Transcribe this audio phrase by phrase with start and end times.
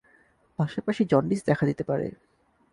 [0.59, 2.07] পাশাপাশি জন্ডিস দেখা দিতে পারে।